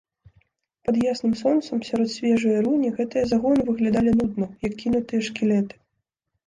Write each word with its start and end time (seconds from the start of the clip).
Пад 0.87 0.95
ясным 1.11 1.33
сонцам, 1.41 1.83
сярод 1.91 2.09
свежае 2.15 2.57
руні 2.69 2.89
гэтыя 2.97 3.23
загоны 3.35 3.61
выглядалі 3.69 4.19
нудна, 4.19 4.53
як 4.69 4.73
кінутыя 4.83 5.21
шкілеты. 5.31 5.75